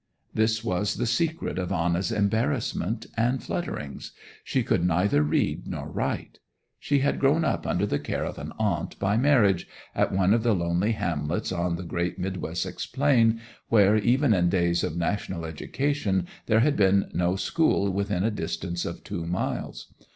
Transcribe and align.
This 0.33 0.63
was 0.63 0.95
the 0.95 1.05
secret 1.05 1.59
of 1.59 1.71
Anna's 1.71 2.11
embarrassment 2.11 3.05
and 3.15 3.43
flutterings. 3.43 4.13
She 4.43 4.63
could 4.63 4.83
neither 4.83 5.21
read 5.21 5.67
nor 5.67 5.87
write. 5.91 6.39
She 6.79 7.01
had 7.01 7.19
grown 7.19 7.45
up 7.45 7.67
under 7.67 7.85
the 7.85 7.99
care 7.99 8.25
of 8.25 8.39
an 8.39 8.51
aunt 8.57 8.97
by 8.97 9.15
marriage, 9.15 9.67
at 9.93 10.11
one 10.11 10.33
of 10.33 10.41
the 10.41 10.55
lonely 10.55 10.93
hamlets 10.93 11.51
on 11.51 11.75
the 11.75 11.83
Great 11.83 12.17
Mid 12.17 12.37
Wessex 12.37 12.87
Plain 12.87 13.41
where, 13.69 13.95
even 13.95 14.33
in 14.33 14.49
days 14.49 14.83
of 14.83 14.97
national 14.97 15.45
education, 15.45 16.25
there 16.47 16.61
had 16.61 16.75
been 16.75 17.11
no 17.13 17.35
school 17.35 17.91
within 17.93 18.23
a 18.23 18.31
distance 18.31 18.85
of 18.85 19.03
two 19.03 19.27
miles. 19.27 19.93